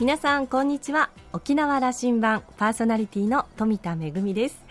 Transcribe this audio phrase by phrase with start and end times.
[0.00, 1.10] 皆さんこんにちは。
[1.32, 4.62] 沖縄羅針盤パーソナリティの富田恵です。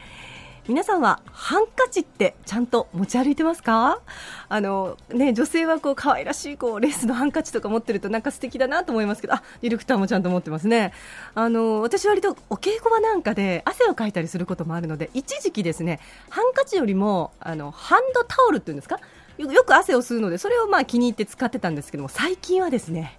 [0.69, 3.99] 皆さんはハンカチってちゃんと持ち歩いてますか？
[4.47, 9.33] あの、ね、女性はこう可愛らしいこうレースのハンカチとか持ってるとなんか素敵だなと思いますけど。
[9.33, 10.93] あディレクターもちゃんと持ってますね。
[11.35, 15.99] あの私割とお稽古場なんかで汗をかいたりすることもあるので一時期ですね
[16.29, 19.01] ハンカチよりもあのハンドタオルっていうんですか？
[19.37, 23.17] よく汗を吸うのでそれをまあ気に入って使ってたんですけども最近はですね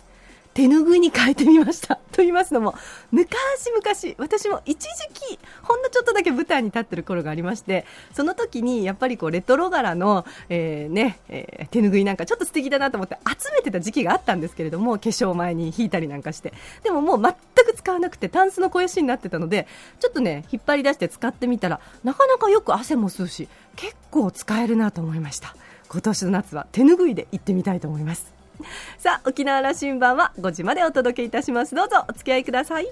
[0.59, 1.95] 手ぬぐいに変えてみました。
[1.95, 2.75] と言いますのも、
[3.13, 16.53] 昔々、私も一時期、ほんのちょっとだけ舞台に立ってる頃がありまして、その時にやっぱりこうレトロ柄の、えー、ね、えー、手ぬぐいなんかちょっと素敵だなと思って集めてた時期があったんですけれども、化粧前に引いたりなんかして。
[16.83, 17.35] でももう全
[17.65, 19.69] く使わなくて、タンスの肥やしになってたので、
[20.01, 25.55] ちょっとね、引っ張り出して使ってみたら、なかなかよく汗も吸うし、結構使えるなと思いました。
[25.89, 28.38] 今年の夏は手ぬぐいで行ってみたいと思います。
[28.99, 31.75] さあ沖縄羅針盤は5時までお届けいたします。
[31.75, 32.89] どうぞお付き合いください。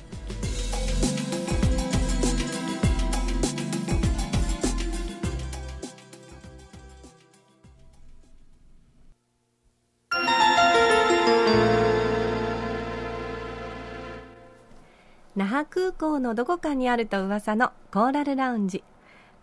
[15.36, 18.82] 那覇空港のどこかにあると噂のコーラルラウンジ。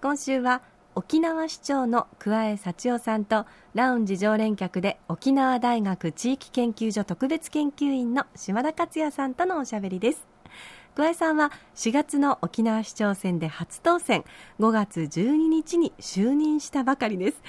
[0.01, 0.63] 今週は
[0.95, 10.27] 沖縄市長の桑江幸男さんとラウンジ常連客で沖縄大学地域研究所特別研究員の島田克也さんとのおしゃべりです。
[10.93, 14.23] 桑江さんは4月の沖縄市長選で初当選。
[14.59, 17.41] 5月12日に就任したばかりです。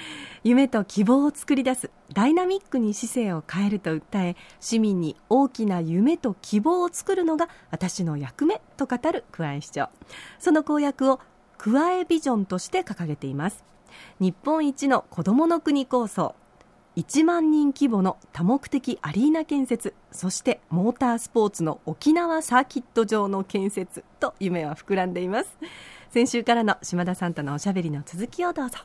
[0.43, 9.89] 夢と希望を作り出すダイナミックに市政を変えると訴え市民に大きな夢と希望を作るのが私の役目と語る桑江市長。
[10.39, 11.19] その公約を
[11.65, 13.63] クワエビジョンとして掲げています。
[14.19, 16.35] 日本一の子どもの国構想。
[16.95, 19.95] 1万人規模の多目的アリーナ建設。
[20.11, 25.57] そしてモータースポーツの沖縄サーキット場の建設と夢は膨らんでいます。
[26.11, 28.77] 先週からの島田さんとのおしゃべりの続きをどうぞ。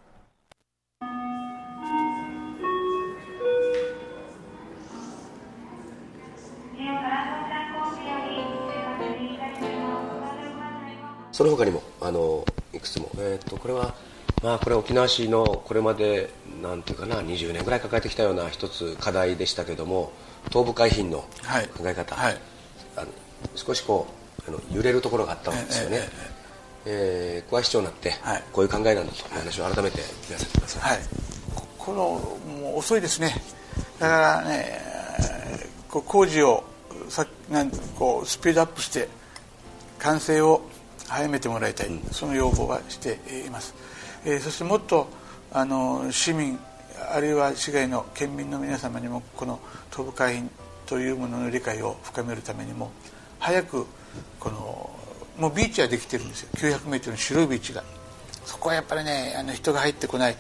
[11.41, 12.45] その他にもあの
[12.81, 13.95] いくつも、えーと、これは、
[14.43, 16.31] まあ、これは沖縄市のこれまで
[16.63, 20.13] なんていうかな20年ぐらい抱えてきたような一つ課題でしたけども
[20.49, 21.29] 東部海浜の考
[21.85, 22.33] え方、はい。
[22.33, 22.41] はい、
[22.97, 23.09] あの
[23.55, 24.07] 少しこ
[24.47, 25.99] うあの揺れるところがあったんですよね。
[25.99, 26.41] ええ
[26.87, 31.01] えー、小市長になって、はい、こういう考えなんだという話を改めて聞かせてください、はい、
[31.77, 31.99] この
[32.63, 33.35] もう遅いですね。
[33.99, 34.81] だからね
[35.91, 36.65] こう工事を
[37.11, 39.09] さなんこうスピードアップして
[39.99, 40.63] 完成を
[41.11, 43.75] 早めてもらいたい、うん、その要望はしています、
[44.25, 45.09] えー、そしてもっと
[45.53, 46.59] あの市民
[47.13, 49.59] あるいは市外の県民の皆様にもこの
[49.91, 50.49] 東部海浜
[50.87, 52.93] というものの理解を深めるためにも
[53.41, 53.87] 早く
[54.39, 54.91] この
[55.39, 56.51] もうビーチはできてるんですよ。
[56.55, 57.83] 900m の白いビーチが。
[58.45, 60.37] そこはやっぱりねあの人が入ってこない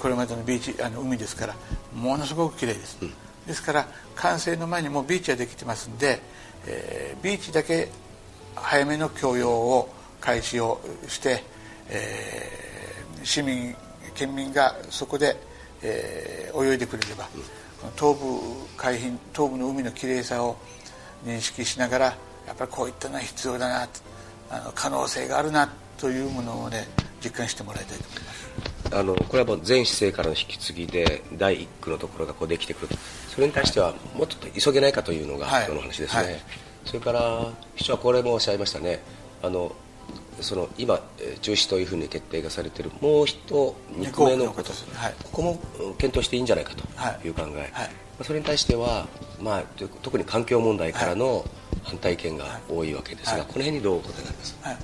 [0.00, 1.56] これまでのビーチあの海ですから
[1.94, 3.12] ものすごく綺麗です、うん、
[3.46, 6.20] ですから完成の前にもうビーチはできてますんで、
[6.66, 7.88] えー、ビーチだけ
[8.54, 9.88] 早めの供用を
[10.20, 11.42] 開始をして、
[11.88, 13.74] えー、市民
[14.14, 15.36] 県民がそこで、
[15.82, 18.40] えー、泳いでくれれば、うん、東部
[18.76, 20.56] 海浜東部の海のきれいさを
[21.24, 22.04] 認識しながら
[22.46, 23.88] やっぱりこういったのは必要だな
[24.50, 25.68] あの可能性があるな
[25.98, 26.86] というものをね
[27.22, 28.46] 実感してもらいたいと思います。
[28.92, 32.96] あのこれはもう前市政からの引き継ぎで第一区のところがこうできてくると。
[33.34, 36.40] それに対してはもっと急げないかというのが今日の話ですね、はいはい、
[36.86, 39.00] それから市長はこれもおっしゃいましたね。
[39.42, 39.72] あの
[40.40, 41.00] その今
[41.40, 45.58] 中止というふうに決定がされているもう一2個目のこと、はい、ここも
[45.98, 46.84] 検討していいんじゃないかと
[47.26, 47.30] い。
[47.30, 47.90] う考え、はい、
[48.22, 49.06] それに対しては、
[49.40, 49.62] まあ、
[50.02, 51.44] 特に環境問題からの
[51.82, 54.76] 反対意見が多いわけですが、はい、この辺にどうお答えになります、はい、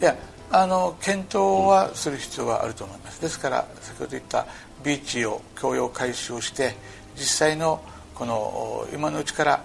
[0.00, 0.16] いや
[0.52, 4.46] あの検討はする必要はあると思います、ですから先ほど言った
[4.82, 6.74] ビーチを共用改修して
[7.16, 7.80] 実際の
[8.14, 9.64] この今のうちから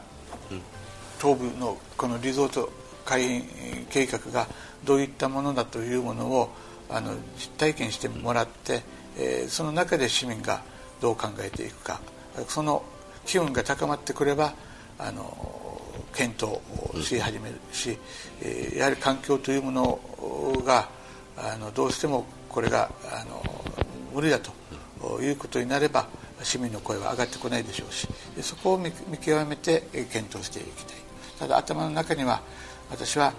[1.19, 2.69] 東部のこのリゾート
[3.03, 3.44] 海
[3.89, 4.48] 計画が
[4.86, 6.50] どういったものだというものを
[6.90, 8.84] あの実体験してもらって、
[9.18, 10.62] えー、その中で市民が
[11.02, 12.00] どう考えていくか
[12.48, 12.84] その
[13.26, 14.54] 機運が高まってくれば
[14.98, 15.82] あの
[16.14, 16.60] 検討
[17.04, 17.98] し始めるし、
[18.42, 20.00] えー、やはり環境というもの
[20.66, 20.88] が
[21.38, 23.44] あのどうしてもこれがあの
[24.14, 26.08] 無理だということになれば
[26.44, 28.08] 市民の声は上がってこないでしょうし
[28.42, 31.06] そこを見極めて検討していきたい。
[31.40, 32.42] ただ頭の中には
[32.90, 33.34] 私は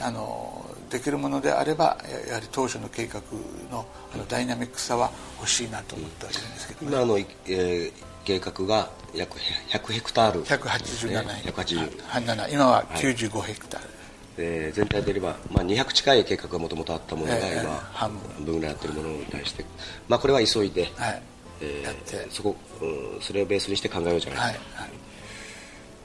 [0.00, 1.98] あのできるものであれば
[2.28, 3.20] やはり当初の計画
[3.68, 5.10] のあのダイナミックさは
[5.40, 7.92] 欲しいなと思ってはいるんですけど、ね、今の、えー、
[8.24, 9.36] 計画が約
[9.70, 13.88] 100ヘクタール、187、ね、180今は95ヘクタール、
[14.36, 18.12] で全体で言えば、まあ、200近い計画がもともとあったものが今、えー、半
[18.44, 18.54] 分。
[18.54, 19.64] ぐらいやってるものに対して、
[20.08, 21.22] まあ、これは急いで、はい。
[21.60, 24.60] えー、そこ、うん、それをベースにして考えようじゃないか。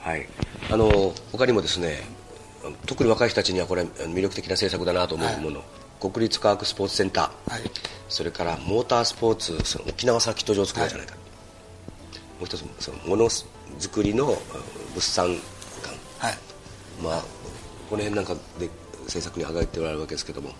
[0.02, 0.30] と、はい、はい、
[0.72, 2.00] あの他にもですね
[2.86, 5.66] 特に若い人たちにはこれ魅力的な政策だなと思うもの、は
[6.08, 7.62] い、国立科学スポーツセンター、はい、
[8.10, 11.22] それからモータースポーツその沖縄サーキット場を作ろうじゃないか、はい、
[12.40, 14.26] もう一つそのものづくりの
[14.94, 15.40] 物産館、
[16.18, 16.38] はい。
[17.02, 17.22] まあ、
[17.90, 18.70] この辺なんかで
[19.06, 20.52] 政策に挙げておられるわけですけども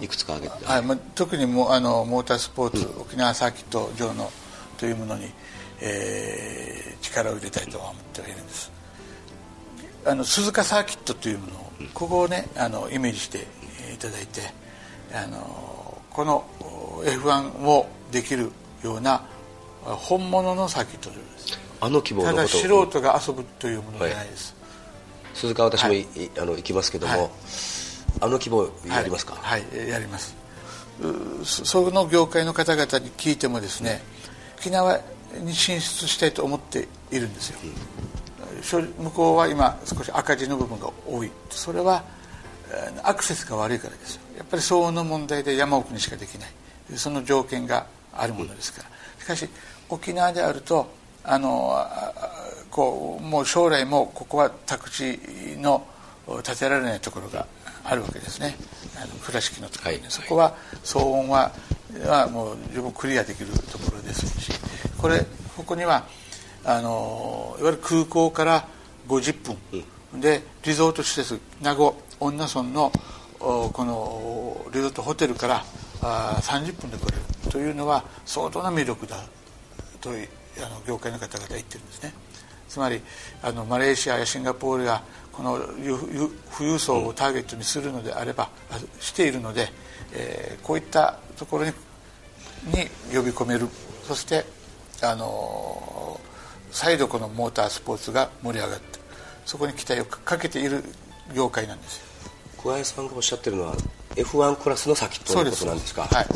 [0.00, 0.82] いくつか挙げて、はい。
[0.82, 4.30] まあ、特にもあのモータースポーツ、うん、沖縄サーキット場の
[4.76, 5.30] というものに、
[5.80, 8.72] えー、力を入れたいと思ってはいるんです
[10.06, 13.46] あの鈴鹿サーキットというものを、うん、ここをねあのイメージして
[13.94, 14.42] いただいて
[15.12, 16.44] あのこの
[17.04, 18.50] F1 をできる
[18.82, 19.22] ような
[19.82, 21.58] 本物のサーキット場です。
[21.80, 24.54] あの規模のただ素人が遊ぶというものじゃないです、
[25.34, 26.06] 鈴鹿私も、はい、
[26.38, 27.30] あの行きますけども、はい、
[28.20, 30.34] あの規模やりますか、はい、はい、やります。
[31.44, 34.00] その業界の方々に聞いてもですね
[34.58, 35.00] 沖縄
[35.40, 37.72] に進出したいと思っているんですよ、うん、
[38.64, 41.30] 向こうは今少し赤字の部分が多い。
[41.50, 42.02] それは
[43.02, 44.16] アクセスが悪いからです。
[44.16, 46.50] よやっぱり騒音の問題で山奥にしかできない。
[46.96, 49.48] その条件があるものですから、うん、しかし
[49.88, 50.86] 沖縄であると
[51.22, 51.74] あの
[52.70, 55.18] こうもう将来もここは宅地
[55.58, 55.86] の
[56.42, 57.46] 建てられないところが
[57.84, 58.56] あるわけですね。
[58.96, 61.52] あの倉敷のところに、はい、そこは騒音は
[62.06, 64.52] はもう十分クリアできるところですし。
[65.04, 65.22] これ
[65.54, 66.06] ここには
[66.64, 68.66] あのいわゆる空港から
[69.08, 69.56] 50分、
[70.14, 72.92] うん、でリゾート施設名護恩納村の
[73.38, 75.64] このリゾートホテルから
[76.00, 79.16] あ30分で来れるというのは相当な魅力だ
[80.00, 80.12] とあ
[80.68, 82.12] の業界の方々は言ってるんですね。
[82.68, 83.00] つまり
[83.42, 85.02] あのマレーシアやシンガポールが
[85.32, 85.58] この
[86.56, 88.48] 富裕層をターゲットにするのであれば、
[89.00, 89.68] しているので、
[90.12, 91.72] えー、こういったところに
[92.66, 93.68] に呼び込める。
[94.06, 94.44] そして
[95.02, 96.03] あの
[96.74, 98.98] 再度このモータースポーツが盛り上がって
[99.46, 100.82] そこに期待をかけている
[101.32, 102.04] 業界なんですよ。
[102.56, 103.76] 小林さんがおっしゃってるのは
[104.16, 106.02] F1 クラスの先ということなんですか？
[106.02, 106.26] はい。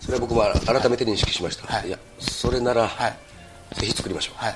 [0.00, 3.16] それは僕も改めて認識しました、はい、いやそれなら、はい、
[3.74, 4.54] ぜひ作りましょう、はい。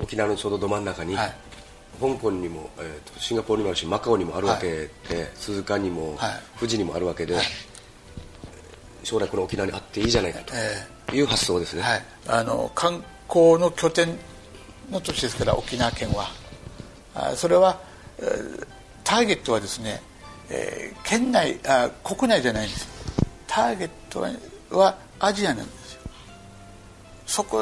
[0.00, 1.34] 沖縄のちょうどど真ん中に、はい、
[2.00, 7.36] 香港にも、えーと、シンガポールにもあるしマカオにもあるわけで、はい、鈴鹿にも、はい、富士にもあるわけで、
[9.04, 11.82] 将来この沖縄にあっていいじゃないかという発想ですね、
[12.26, 14.18] あの観光の拠点
[14.90, 16.28] の土地ですから沖縄県は。
[17.14, 17.78] あそれは、
[19.04, 20.02] ターゲットはですね、
[20.50, 22.88] えー、県内あ国内じゃないんです。
[23.46, 24.26] ターゲット
[24.76, 26.00] はアジアなんですよ。
[27.26, 27.58] そこ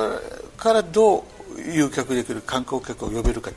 [0.57, 1.23] からどう
[1.71, 3.51] 誘客できる観光客を呼べるか、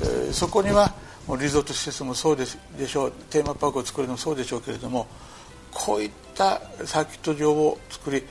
[0.00, 0.94] えー、そこには
[1.26, 2.44] もうリゾート施設もそうで
[2.78, 3.12] でしょう。
[3.30, 5.06] テーマパークを作るのもそうでしょうけれども
[5.70, 8.24] こういったサーキット場を作り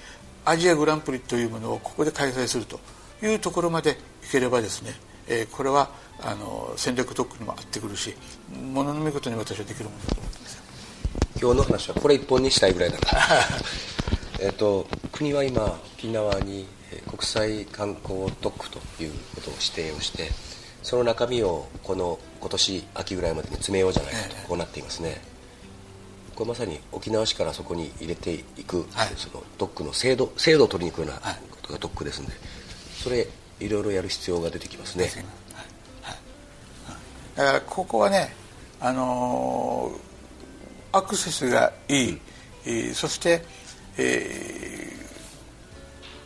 [0.44, 2.80] アジアグランプリというものをここで開催すると。
[3.24, 3.96] いうところまでい
[4.32, 4.94] ければですね、
[5.28, 5.92] えー、これは
[6.22, 8.16] あの戦略特区にも合ってくるし
[8.74, 10.62] ものの見事に私はできるものだと思ってます。
[11.42, 13.06] 今日の話はこれ一本にしたいぐらいだな。
[14.40, 16.68] えと国は今沖縄に
[17.08, 20.32] 国際観光特区ということを指定をして
[20.84, 25.22] その中身をこの今年秋ぐらいまでに詰めようじゃないかと、こうなっていますね。
[26.36, 32.34] これまさに沖縄市からそこに入れていく、はい、その特区の制度制度を取りに行くようなことが特区ですので
[33.02, 33.28] それ
[33.60, 35.06] いろいろやる必要が出てきますね、
[36.04, 36.18] はい。
[37.36, 38.36] だからここはね
[38.80, 42.20] あのー、アクセスがいい、
[42.68, 43.44] うん、そして、
[43.98, 44.94] え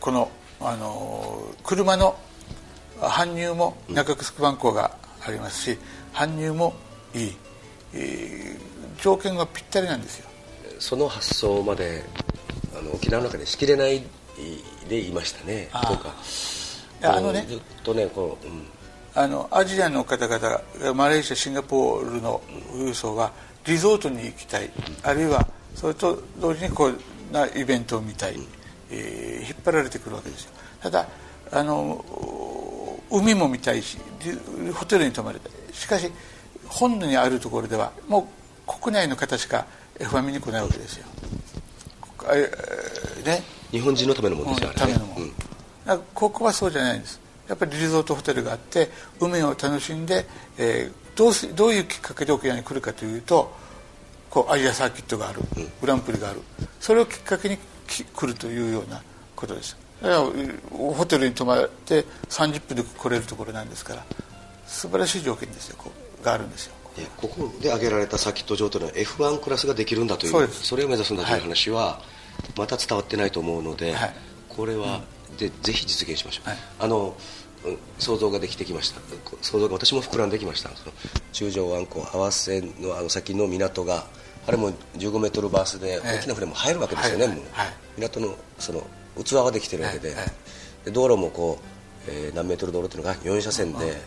[0.00, 0.30] この
[0.60, 2.18] あの車の
[2.98, 5.78] 搬入も中城番号がありますし
[6.12, 6.74] 搬入も
[7.14, 7.36] いい、
[7.94, 10.28] えー、条件がぴったりなんですよ。
[10.78, 12.04] その発想まで
[12.78, 14.02] あの沖縄の中でしきれない
[14.88, 15.68] でいましたね。
[15.86, 16.14] というか
[17.02, 17.44] あのね。
[17.48, 18.66] ずっとねこう、うん、
[19.14, 23.32] あのアジアの方々マレーシアシンガポールの富裕層は
[23.66, 24.72] リゾートに行きたい、うん、
[25.02, 28.46] あるいはそれと同時にこうなイベントを見たい、うん。
[28.90, 30.52] えー、引っ張られてくるわけですよ。
[30.80, 31.08] ただ
[31.52, 32.04] あの
[33.10, 33.98] 海も見たいし
[34.74, 35.52] ホテルに泊まりたい。
[35.72, 36.10] しかし
[36.66, 38.28] 本土にあるところではも
[38.66, 39.66] う国内の方しか
[39.98, 41.06] F1 見に来ないわけですよ、
[42.32, 45.32] えー、ね、日本人のためのものですよ、ね、うん、
[46.14, 47.20] ここはそうじゃないんです。
[47.48, 48.90] やっぱりリゾートホテルがあって
[49.20, 50.26] 海を楽しんで、
[50.58, 53.54] えー、どうどういうきっかけで沖縄に来るかというと
[54.30, 55.40] こうアジアサーキットがある、
[55.80, 56.42] グランプリがある。
[56.80, 59.00] それをきっかけに来るというような
[59.34, 59.76] ことです。
[60.70, 64.04] ホテルに泊まって30分で来れるところなんですから
[64.66, 65.78] 素晴らしい条件ですよ
[66.22, 66.74] があるんですよ。
[67.16, 72.00] ここで挙げられたサーキット場というのは F1 クラスができるんだというそれを目指すんだという話は
[72.56, 74.14] また伝わってないと思うので、はい、
[74.48, 75.02] これは、
[75.38, 77.16] でぜひ実現しましょう、はい、あの
[77.98, 79.00] 想像ができてきました。
[79.42, 80.70] 想像が私も膨らんできました。
[80.70, 80.92] その
[81.32, 84.06] 中条湾港合わせのあの先の港が
[84.46, 87.36] あれも15メートルバースで大きな船も入るわけですよね、もう
[87.96, 88.86] 港のその
[89.22, 90.14] 器はできてるわけで,、
[90.84, 91.58] で道路もこ
[92.06, 94.00] う、えー、何メートル道路というのが4車線で、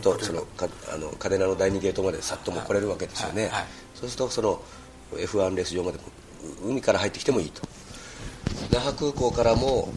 [0.00, 3.50] とそのかあの嘉手納の第2ゲートまでさっとも来れるわけですよね、
[3.94, 4.62] そうするとその
[5.12, 5.98] F1 レース場まで
[6.64, 7.60] 海から入ってきてもいいと。
[8.72, 9.92] 那覇空港からも、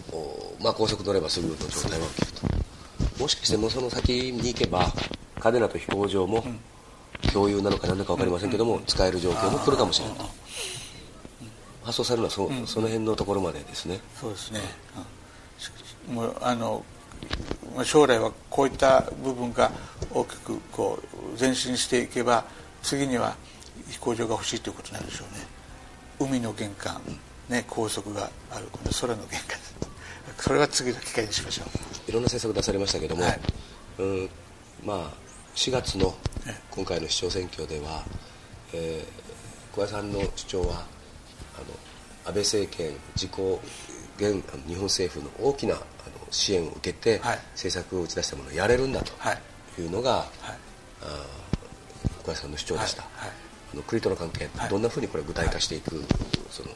[0.63, 2.32] まあ、高速乗ればすぐの状態は起きる
[3.17, 3.22] と。
[3.22, 4.91] もしかしてもうその先に行けば
[5.39, 6.43] 嘉手納と飛行場も
[7.34, 10.17] 共有なのか何だか分かりませんけども、使える状況も来るかもしれない。
[10.17, 10.24] と
[11.84, 14.00] 発送されるのはそ,、その辺のところまでですね。
[14.15, 14.62] そうですね、
[16.10, 16.84] もうあの
[17.84, 19.70] 将来はこういった部分が
[20.13, 21.00] 大きくこ
[21.36, 22.46] う前進していけば
[22.82, 23.36] 次には
[23.89, 25.46] 飛行場が欲しいということなんでしょうね。
[26.20, 27.01] 海の玄関、
[27.50, 29.60] ね、高速があるこの空の玄関
[30.44, 32.10] それは次の機会にしましょう。
[32.10, 33.40] いろんな政策出されましたけども、はい、
[34.00, 34.30] うん
[34.86, 34.98] まあ
[35.56, 36.14] 4月の
[36.70, 38.04] 今回の市長選挙では、
[38.74, 40.84] えー、小林さんの主張は
[41.56, 41.66] あの
[42.26, 43.62] 安倍政権自公
[44.18, 45.78] 現日本政府の大きな
[46.30, 49.14] 支援を受けて、はい、政策を打ち出したものをやれるんだと
[49.80, 49.86] い。
[49.86, 50.28] うのが、はい、
[51.04, 51.26] あ
[52.20, 53.32] 小林さんの主張でした、はい、
[53.74, 56.04] あの国との関係、どんなふうにこれ具体化していく、
[56.50, 56.70] その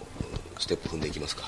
[0.60, 1.44] ステップ踏んでいきますか、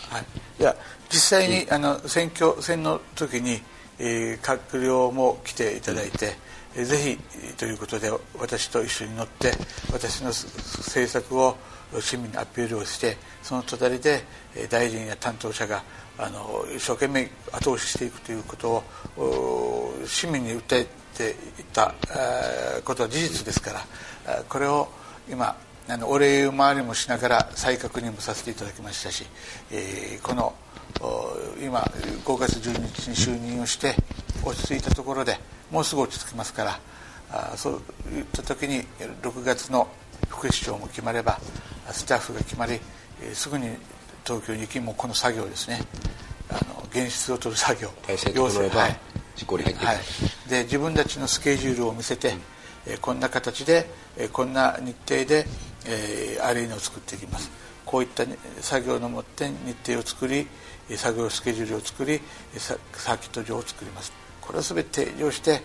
[0.59, 0.75] い、や
[1.09, 3.61] 実際に、うん、あの選挙戦の時に、
[3.99, 6.35] えー、閣僚も来ていただいて、
[6.77, 9.51] うん、ぜひということで私と一緒に乗って
[9.91, 11.55] 私の政策を
[11.99, 14.23] 市民にアピールをしてその隣で
[14.69, 15.83] 大臣や担当者が
[16.19, 18.83] あの一生懸命後押ししていくということ
[19.17, 20.87] を市民に訴え
[21.17, 21.93] ていった
[22.83, 23.71] ことは事実ですか
[24.25, 24.87] らこれを
[25.29, 25.55] 今
[25.91, 29.25] あのお礼回りもしながら再確認もさせていただきましたし、
[29.71, 30.53] えー、この
[31.63, 33.95] 今5月12日に就任をして
[34.45, 35.39] 落ち着いたところで
[35.71, 36.79] もうすぐ落ち着きますから
[37.31, 37.73] あそう
[38.13, 38.83] いった時に
[39.23, 39.87] 6月の
[40.27, 41.39] 副市長も決まれば
[41.91, 42.79] スタッフが決まり、
[43.23, 43.69] えー、すぐに
[44.23, 45.81] 東京に行きもこの作業ですね。
[46.49, 48.99] あの現実を取る作業体制整えば、はい、
[49.85, 52.41] はい、で自分たちのスケジュールを見せて、うん、
[52.87, 55.45] えー、こんな形で、えー、こんな日程で、
[55.85, 57.49] えー、アリーナを作っていきます。
[57.85, 58.23] こういった
[58.61, 60.47] 作業のもって日程を作り
[60.95, 62.21] 作業スケジュールを作り
[62.55, 64.11] サーキット場を作ります。
[64.41, 65.61] これを全て提示して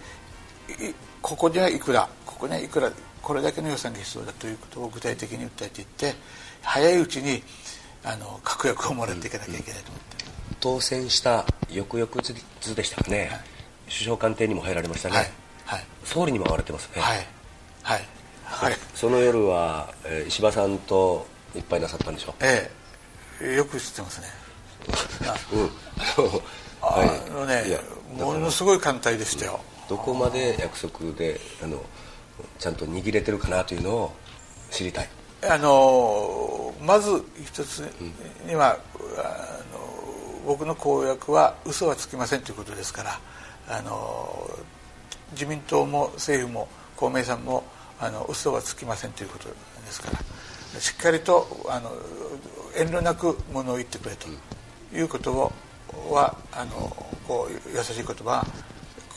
[1.20, 2.90] ここにはいくらここにはいくら
[3.22, 4.46] これだけの予算が必要だと。
[4.46, 6.14] いうことを具体的に訴えていって
[6.62, 7.42] 早いうちに
[8.04, 12.10] あの確約をもらっていかなきゃいけないと思って、うん、当選した翌々
[12.60, 13.40] 日でしたかね、はい、
[13.86, 15.30] 首相官邸にも入られましたね、はい。
[15.64, 17.00] はい、総理にも会われてますね。
[17.00, 17.26] はい。
[17.82, 18.06] はい、
[18.54, 22.30] はい、その夜は、えー、石破さんといっぱいなさったんでしょ？
[22.30, 22.70] うえ
[23.40, 23.54] え。
[23.56, 24.26] よく知ってますね。
[25.52, 25.70] うん。
[26.82, 27.64] あのね
[28.16, 31.82] ものすごい艦隊でしたよ、どこまで約束であの
[32.58, 34.12] ちゃんと握れてるかなというのを
[34.70, 35.08] 知りたい。
[35.48, 37.80] あのまず一つ
[38.46, 38.78] には、
[39.18, 39.22] あ
[39.72, 39.80] の
[40.46, 43.20] 僕の公約は嘘はつきませんということですから
[43.68, 44.50] あの
[45.32, 47.64] 自民党も政府も公明さんも
[48.00, 49.54] あの嘘はつきませんということで
[49.90, 50.80] すから。
[50.80, 51.92] しっかりとあの
[52.76, 54.26] 遠慮なくものを言ってくれと。
[54.94, 55.52] いうことを
[56.10, 56.96] はあの
[57.26, 58.46] こう優しい言葉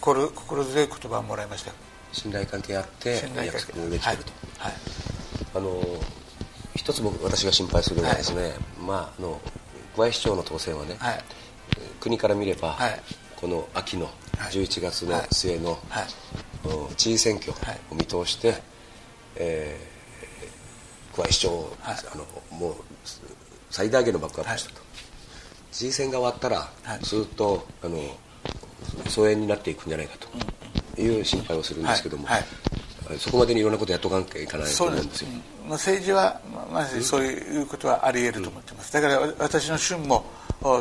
[0.02, 1.72] 心心強い言葉をもらいました。
[2.12, 4.74] 信頼関係あって約束を植えてると、はい、はい、
[5.56, 5.82] あの
[6.76, 9.40] 一つ僕私が心配するのはですね、はい、まああの
[9.96, 11.24] 小林市長の当選はね、はい、
[12.00, 13.02] 国から見れば、はい、
[13.36, 14.10] この秋の
[14.50, 15.78] 11月の末の、
[16.96, 17.52] 知事選挙
[17.92, 18.62] を見通して、はい、
[19.38, 22.26] えー、小林市長を、あの
[22.58, 22.76] もう
[23.70, 24.82] 最大限のバックアップしたと、
[25.72, 26.70] 知事選が終わったら、
[27.02, 28.00] ずっとあの
[29.10, 30.18] 疎遠になっていくんじゃないか
[30.96, 32.28] という心配をするんですけども、
[33.20, 35.28] そこまでにいろんなことやっとかんといかないと思うんですよ。
[35.68, 38.94] まあ、政治はまずそういうことはあり得ると思ってます。
[38.94, 40.26] だから私の旬も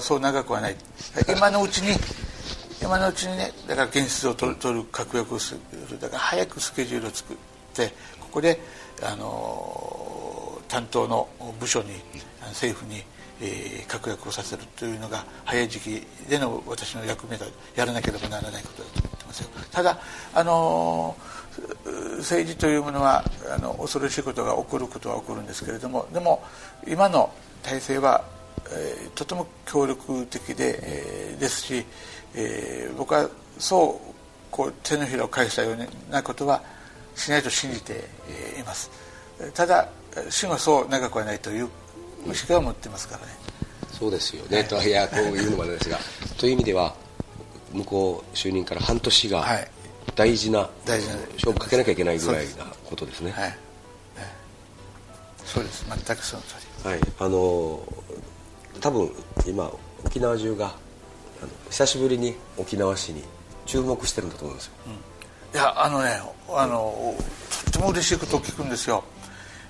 [0.00, 0.76] そう長くはない。
[1.28, 1.96] 今のうちに
[2.86, 5.54] 今のうちにねだから現実を取る取る確約をす
[5.90, 7.36] るだから早くスケジュールを作っ
[7.74, 7.88] て
[8.20, 8.60] ここで
[9.02, 11.28] あの担当の
[11.58, 11.88] 部署に
[12.48, 13.02] 政府に
[13.40, 19.50] えー、確約をさせるというのが早い時期での私の役目だやらなければならないことだと思ってますよ。
[19.70, 19.98] ただ
[20.32, 21.14] あの
[22.16, 23.24] 政治というものは
[23.54, 26.42] あの恐ろしいことが起こることは起こるんですけれどもでも
[26.86, 27.30] 今の
[27.62, 28.24] 体制は
[28.70, 31.84] えー、とても協力的で、えー、ですし、
[32.34, 34.14] えー、僕はそう
[34.50, 36.62] こう手のひらを返したようなことは
[37.14, 38.04] しないと信じて
[38.58, 38.90] います。
[39.54, 39.88] ただ
[40.30, 41.68] 死はそう長くはないという
[42.30, 43.32] 意識は持ってますからね。
[43.98, 45.98] そうですよね、はい、といやこういうのもあれですが
[46.36, 46.94] という意味では
[47.72, 49.46] 向こう就任から半年が
[50.14, 53.32] 大事な、はい、大事な勝負かけなきゃいけないぐらいなことですね。
[53.32, 53.58] はい、
[55.44, 55.84] そうです。
[55.88, 56.54] 全くその通
[56.84, 56.90] り。
[56.90, 57.00] はい。
[57.18, 57.80] あの
[58.80, 59.10] 多分
[59.46, 59.70] 今
[60.04, 60.74] 沖縄中が
[61.70, 63.22] 久しぶりに沖縄市に
[63.66, 64.96] 注目してるんだと思うんですよ、うん、い
[65.56, 67.14] やあのねあの
[67.64, 69.04] とっても嬉しいことを聞くんですよ、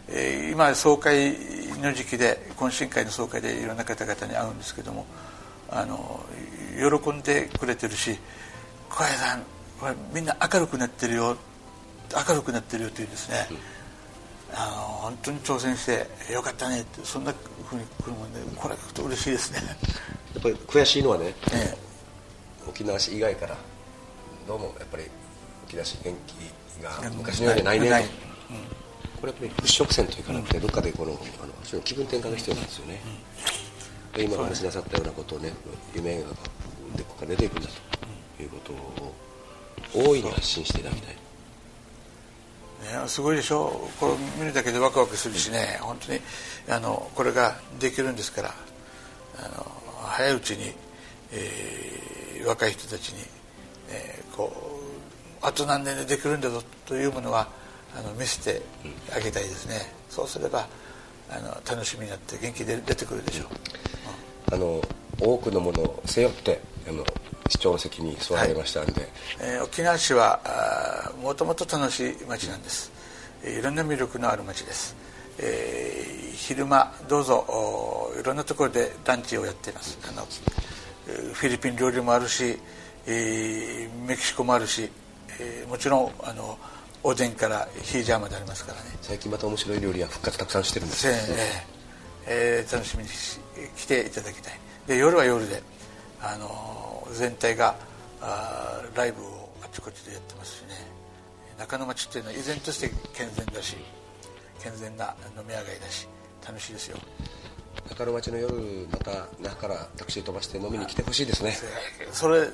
[0.09, 1.35] えー、今総会
[1.83, 5.07] の時期で懇親会の総会でいろんな方々に会うんですけども
[5.71, 6.25] あの
[7.01, 8.17] 喜んでくれてるし
[8.89, 9.43] 小林さん
[10.15, 11.37] みんな明るくなってるよ
[12.29, 13.76] 明るくなってるよというですね、うん
[14.59, 17.33] あの本当に挑戦してよかったねってそんな
[17.69, 19.61] ふうに来るもんでこれは嬉しいですね。
[20.35, 21.79] やっぱり悔しいのはね、ええ、
[22.67, 23.57] 沖縄市以外から
[24.49, 25.05] どうもやっぱり
[25.67, 28.03] 沖縄市元気が昔のようにないねと、うん、
[29.21, 33.01] これやっぱり払拭線といかなくて、どっかでこのあの気分転換が必要なんですよね、
[34.17, 35.53] うん、今お話しなさったようなことをね
[35.95, 36.35] 夢がこ
[37.09, 37.69] こから出ていくんだ
[38.37, 41.26] ということを大いに発信していただきたいね、
[43.07, 43.89] すごいでしょ？
[44.01, 45.79] これ見るだけでワクワクするしね。
[45.81, 46.21] 本当に
[46.69, 48.55] あのこれができるんですから。
[49.39, 49.67] あの
[50.03, 50.73] 早いうちに、
[51.31, 53.23] えー、若い人たちに、
[53.91, 54.51] えー、こ
[55.43, 57.49] うあと何年でできるんだぞというものは
[57.95, 58.63] あの見せて
[59.15, 60.67] あげたいですね、そうすれば
[61.29, 63.49] あの楽しみになって元気で出てくるでしょう、
[64.49, 64.81] うん、あの
[65.21, 67.05] 多くのものを背負ってあの
[67.49, 69.11] 市長の席に座られましたんで、はい、
[69.41, 72.93] えー、沖縄市はもともと楽しい町なんです、
[73.45, 74.97] いろんな魅力のある町です、
[75.39, 79.99] えー、昼間どうぞいろんなところでランチをやっています。
[80.09, 80.27] あの
[81.35, 82.59] フィリピン料理もあるし、
[83.07, 84.91] えー、メキシコもあるし、
[85.39, 86.59] えー、もちろんあの
[87.05, 88.91] おでんからヒージャーまでありますからね。
[89.03, 91.07] 最近また面白い料理は復活たくさんしてるんです。
[91.07, 91.13] ね、
[92.27, 93.09] えー、えー、楽しみに
[93.77, 94.59] 来ていただきたい。
[94.89, 95.63] で夜は夜で
[96.21, 97.75] あの全体が
[98.21, 100.75] あライブをあちこちでやってますしね。
[101.59, 103.77] 中野町っていうのは依然として健全だし
[104.63, 106.07] 健全な飲み屋街だし
[106.47, 106.99] 楽しいですよ。
[107.89, 111.57] 中野町の夜また那覇からタクシー飛ばして飲みに来てほしいですね。
[112.13, 112.49] それ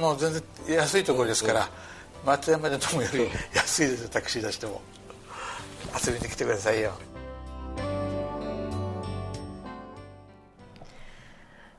[0.00, 0.42] もう全然
[0.76, 1.68] 安いところですから、
[2.24, 4.80] 松山で飲むより安いですよタクシー出しても。
[6.04, 6.92] 遊びに来てくださいよ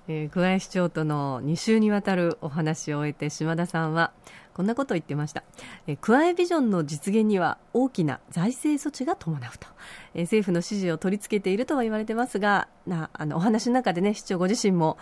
[0.07, 4.11] えー、桑井市長との2週にわたるお話を終えて島田さんは
[4.53, 5.43] こんなことを言ってました、
[5.87, 9.67] えー、桑井ビジョンの実現には大きな財政措置が伴うと、
[10.13, 14.97] えー、政府の指示を取り付けているとは言われてますがなあのお話の中でね市長ご自身も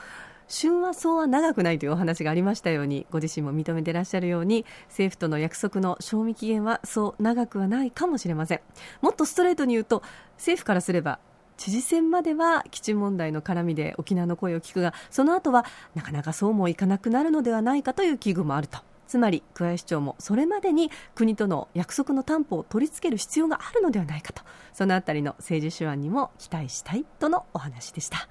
[0.51, 8.61] 旬はそうは長くないというお話がありましたようにご自身も認めていらっしゃるように政府との約束の賞味期限はそう長くはないかもしれません。
[9.01, 10.03] もっとストレートに言うと
[10.35, 11.19] 政府からすれば
[11.61, 18.79] 知事選までは基地問題の絡みで沖縄の声を聞くがその後はなかなかそうもいかなくなるのではないかという危惧もあると。
[19.05, 24.41] つまり桑井市長もそれまでに国との約束の担保を取り付ける必要があるのではないかと。
[24.73, 28.27] そのあたりの政治手腕にも期待したいとのお話でした。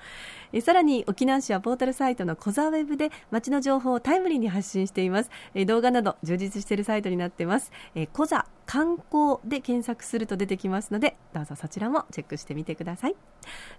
[0.53, 5.31] えさらに沖縄市はポータルサイトのコザウェブで街の情報をタイムリーに発信しています。
[5.55, 7.71] え動画など充実しているサイトになっています。
[7.95, 13.16] えコザ観光で検索すると出てきますのでどうぞそちらもチェックしてみてください。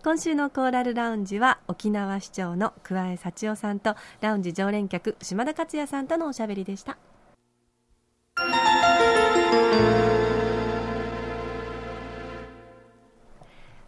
[0.04, 6.98] 今週のコーラルラウンジは沖縄市長の桑江幸男さんとラウンジ常連客島田克也さんとのおしゃべりでした。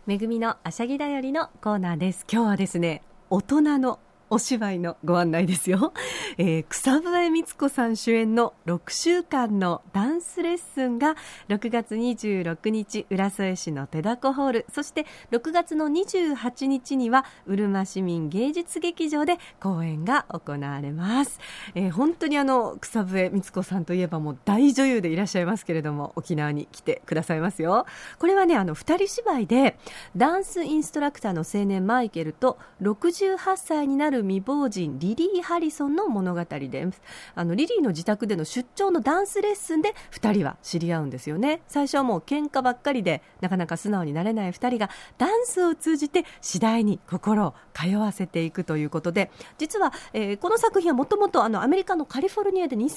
[0.05, 2.25] めぐみのあしゃぎだよりのコーナーです。
[2.31, 3.99] 今日はですね大人の
[4.33, 5.93] お芝居のご案内ですよ、
[6.39, 11.15] えー、草笛光子さん主演の6週間のダンスレッスンが
[11.49, 14.65] 6月26日浦添市の手だこホール。
[14.73, 21.39] そして6月の28日にはうるま市民芸術劇場で公演が行われます、
[21.75, 27.85] えー、本当にあの草笛光子さんといえばもう大女優でいらっしゃいますけれども沖縄に来てくださいますよ。
[28.17, 29.77] これはねあの2人芝居で
[30.17, 37.01] ダンスインストラクターの青年マイケルと68歳になるる未亡人リリー・ハリソンの物語です。
[37.35, 41.61] あのリリーの自宅での出張のダンスレッスンで2人は知り合うんですよね。
[41.67, 52.89] 最初はもう喧嘩ばっかりでなかなか素直になれない2人がダンスを通じて次第に心を通わせていくということで実は、えー、この作品はもともとアメリカのカリフォルニアで2001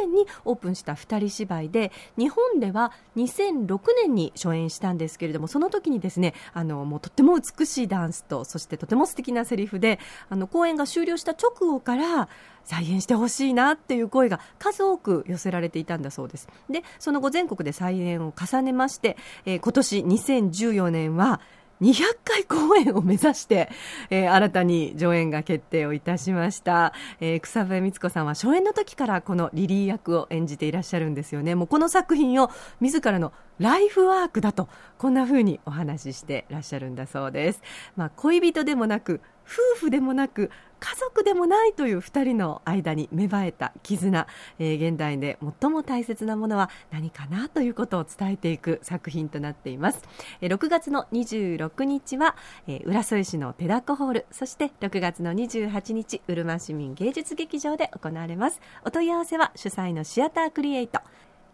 [0.00, 12.28] 年にオープンした2人芝居で日本では2006年に初演したんですけれどもその時にですねあのもうとっても美しいダンスとそしてとても素敵なセリフであの公演が終了した直後から
[12.62, 16.48] 再演してほしいなっていう声が数多く寄せられていたんだそうです。
[16.70, 21.40] でその後全国で再演を重ねまして、えー、今年2014年は
[21.82, 23.68] 200回公演を目指して、
[24.10, 31.56] えー、新たに上演が決定をいたしました、えー、草笛光子さんは初演の時からこのリリー役を演じていらっしゃるんですよね。
[31.56, 37.62] もうこの作品を自らのライフワークだとこんな風にお話ししてらっしゃるんだそうです、
[37.96, 44.26] まあ、恋人でもなく夫婦でもなく家族でもないという2人の間に芽生えた絆、
[44.58, 50.02] えー、現代で最も大切なものは何かなということを伝えていく作品となっています、
[50.42, 52.36] えー、6月の26日は、
[52.66, 54.26] えー、浦添市のペダコホール。
[54.30, 58.60] そして6月の28日うるま市民芸術劇場で行われます。
[58.84, 61.00] お問い合わせは主催のシアタークリエイト。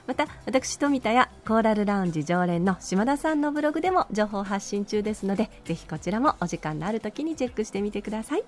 [0.08, 8.44] また私富田やコーラルラウンジ常連の島田さんのブログでも情報発信中ですのでぜひこちらもお時間のある時にチェックしてみてください。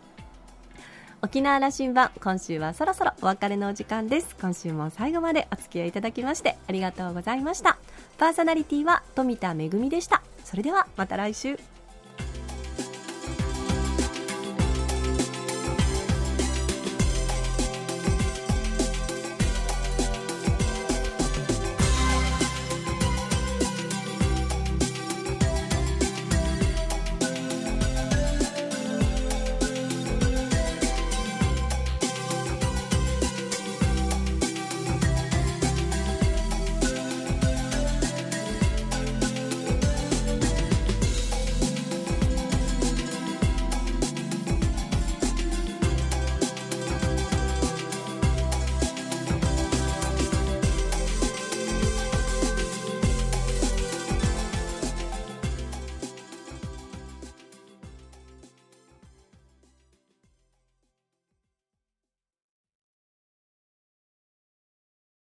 [1.22, 4.34] 沖縄羅針盤今週はそろそろお別れのお時間です。
[4.40, 7.78] 今週も最後までお付き合いいただきましてありがとうございました。
[8.18, 10.20] パーソナリティは富田恵でした。
[10.42, 11.56] それではまた来週。